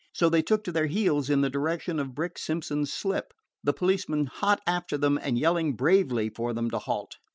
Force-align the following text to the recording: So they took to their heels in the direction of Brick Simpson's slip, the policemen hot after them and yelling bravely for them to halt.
So 0.13 0.29
they 0.29 0.41
took 0.41 0.63
to 0.63 0.71
their 0.71 0.87
heels 0.87 1.29
in 1.29 1.41
the 1.41 1.49
direction 1.51 1.99
of 1.99 2.15
Brick 2.15 2.39
Simpson's 2.39 2.91
slip, 2.91 3.35
the 3.63 3.71
policemen 3.71 4.25
hot 4.25 4.59
after 4.65 4.97
them 4.97 5.19
and 5.21 5.37
yelling 5.37 5.73
bravely 5.73 6.27
for 6.29 6.53
them 6.53 6.71
to 6.71 6.79
halt. 6.79 7.17